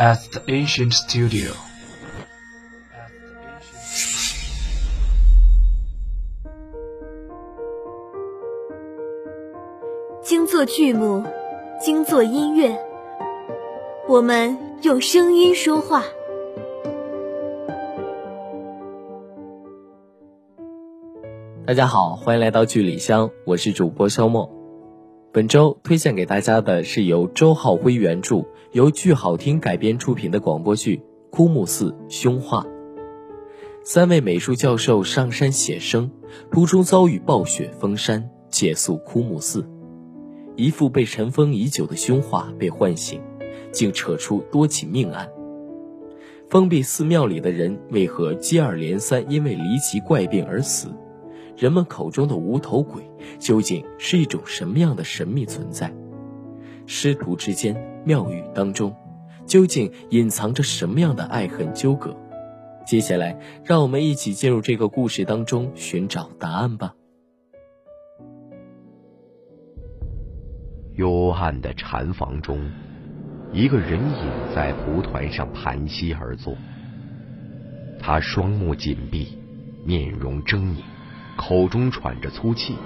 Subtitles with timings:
[0.00, 1.52] at the ancient studio.
[10.22, 11.22] 精作剧目，
[11.78, 12.74] 精作音乐，
[14.08, 16.02] 我们用声音说话。
[21.66, 24.59] 大家好，欢迎来到剧里香，我是主播肖墨。
[25.32, 30.96] 本周推荐给大家的是由周浩辉原著、由剧好听改编出品的广播剧
[31.30, 32.62] 《枯木寺凶化》。
[33.84, 36.10] 三位美术教授上山写生，
[36.50, 39.64] 途中遭遇暴雪封山，借宿枯木寺。
[40.56, 43.20] 一副被尘封已久的凶化被唤醒，
[43.70, 45.28] 竟扯出多起命案。
[46.48, 50.88] 封闭寺庙里的人为何接二连三因为离奇怪病而死？
[51.56, 53.02] 人们口中的无头鬼
[53.38, 55.92] 究竟是一种什么样的神秘存在？
[56.86, 58.94] 师徒之间、庙宇当中，
[59.46, 62.16] 究竟隐藏着什么样的爱恨纠葛？
[62.86, 66.94] 接下来，让我们一起进入这个故事当中寻找答案吧。
[70.96, 72.70] 幽暗的禅房中，
[73.52, 76.56] 一个人影在蒲团上盘膝而坐，
[78.00, 79.38] 他双目紧闭，
[79.84, 80.82] 面容狰狞。
[81.36, 82.76] 口中喘着粗气，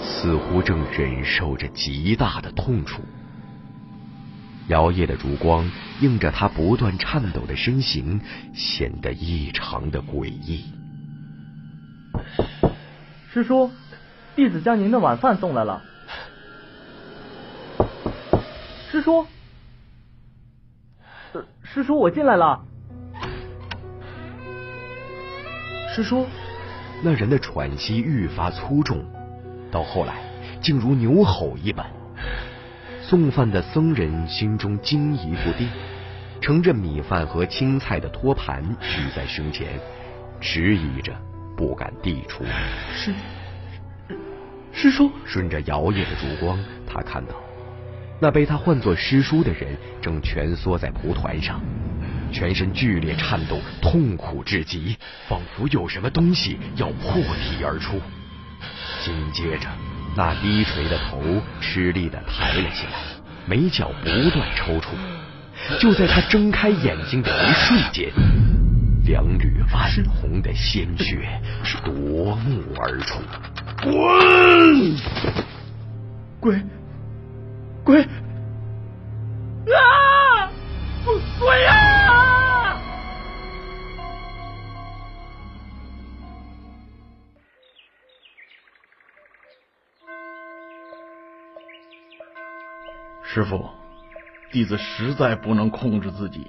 [0.00, 3.02] 似乎正忍受着极大的痛楚。
[4.68, 8.20] 摇曳的烛光映着他不断颤抖的身形，
[8.54, 10.64] 显得异常的诡异。
[13.32, 13.70] 师叔，
[14.36, 15.82] 弟子将您的晚饭送来了。
[18.90, 19.26] 师叔，
[21.62, 22.64] 师叔，我进来了。
[25.94, 26.26] 师叔。
[27.06, 29.04] 那人的喘息愈发粗重，
[29.70, 30.14] 到后来
[30.62, 31.84] 竟如牛吼一般。
[33.02, 35.68] 送饭的僧人心中惊疑不定，
[36.40, 39.78] 盛着米饭和青菜的托盘举在胸前，
[40.40, 41.12] 迟疑着
[41.54, 42.42] 不敢递出。
[42.94, 43.12] 师
[44.72, 47.34] 师叔，顺着摇曳的烛光，他看到
[48.18, 51.60] 那被他唤作师叔的人正蜷缩在蒲团上。
[52.32, 54.96] 全身剧烈颤抖，痛苦至极，
[55.28, 58.00] 仿佛有什么东西要破体而出。
[59.02, 59.68] 紧接着，
[60.16, 61.20] 那低垂的头
[61.60, 62.92] 吃力的抬了起来，
[63.46, 64.86] 眉角不断抽搐。
[65.80, 68.10] 就在他睁开眼睛的一瞬间，
[69.06, 71.40] 两缕暗红的鲜血
[71.84, 73.20] 夺目而出。
[73.82, 74.83] 滚！
[93.26, 93.68] 师傅，
[94.52, 96.46] 弟子实在不能控制自己，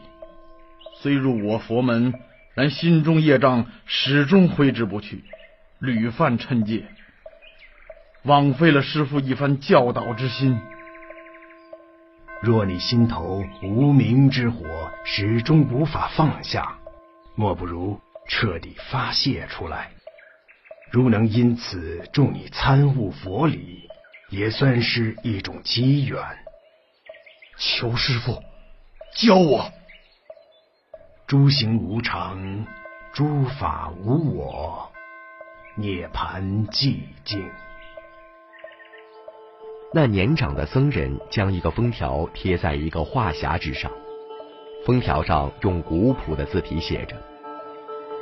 [1.01, 2.13] 虽入我佛门，
[2.53, 5.23] 然心中业障始终挥之不去，
[5.79, 6.85] 屡犯嗔戒，
[8.23, 10.59] 枉费了师傅一番教导之心。
[12.41, 14.65] 若你心头无名之火
[15.05, 16.77] 始终无法放下，
[17.35, 19.89] 莫不如彻底发泄出来。
[20.91, 23.89] 如能因此助你参悟佛理，
[24.29, 26.19] 也算是一种机缘。
[27.67, 28.43] 求师傅
[29.15, 29.71] 教我。
[31.25, 32.63] 诸行无常，
[33.11, 34.91] 诸法无我，
[35.75, 37.43] 涅盘寂静。
[39.91, 43.91] 那年长的僧人将一个封条贴在一个画匣之上，
[44.85, 47.15] 封条上用古朴的字体写着：“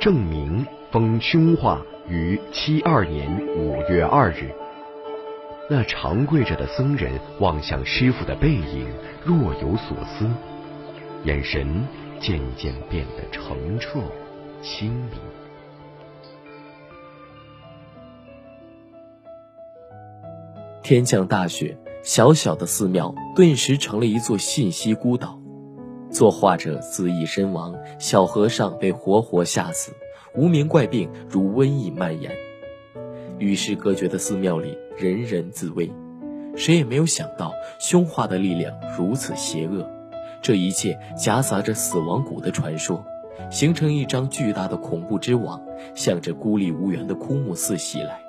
[0.00, 4.50] 证明封凶化于七二年五月二日。”
[5.70, 8.86] 那长跪着的僧人望向师傅的背影，
[9.24, 10.28] 若有所思，
[11.24, 11.86] 眼神
[12.20, 13.98] 渐渐变得澄澈
[14.62, 15.18] 清明。
[20.82, 25.40] 天降大雪，小小的寺庙顿时成了一座信息孤岛。
[26.10, 29.94] 作画者自缢身亡，小和尚被活活吓死，
[30.36, 32.30] 无名怪病如瘟疫蔓延。
[33.38, 35.90] 与世隔绝的寺庙里，人人自危，
[36.56, 39.88] 谁也没有想到凶化的力量如此邪恶。
[40.42, 43.04] 这一切夹杂着死亡谷的传说，
[43.50, 45.60] 形成一张巨大的恐怖之网，
[45.94, 48.20] 向着孤立无援的枯木寺袭来。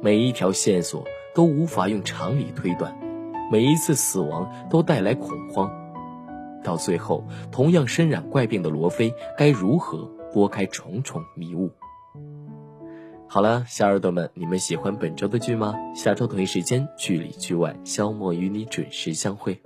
[0.00, 1.04] 每一条线索
[1.34, 2.96] 都无法用常理推断，
[3.50, 5.70] 每一次死亡都带来恐慌。
[6.62, 11.70] 到最后，同样身染怪病的罗非该如何拨开重重迷雾？
[13.34, 15.74] 好了，小耳朵们，你们喜欢本周的剧吗？
[15.92, 19.60] 下周同一时间，剧里剧外，肖墨与你准时相会。